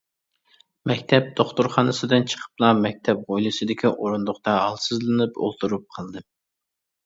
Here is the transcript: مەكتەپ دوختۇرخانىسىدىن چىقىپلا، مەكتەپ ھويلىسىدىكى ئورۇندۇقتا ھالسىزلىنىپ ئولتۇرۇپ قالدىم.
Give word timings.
مەكتەپ 0.91 1.27
دوختۇرخانىسىدىن 1.39 2.25
چىقىپلا، 2.33 2.73
مەكتەپ 2.81 3.23
ھويلىسىدىكى 3.35 3.93
ئورۇندۇقتا 3.95 4.59
ھالسىزلىنىپ 4.65 5.41
ئولتۇرۇپ 5.45 5.89
قالدىم. 5.95 6.31